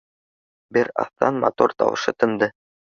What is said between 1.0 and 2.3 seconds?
аҙҙан мотор тауышы